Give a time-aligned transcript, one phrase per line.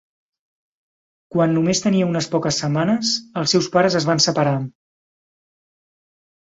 [1.35, 3.13] Quan només tenia unes poques setmanes,
[3.43, 4.59] els seus pares es van separar.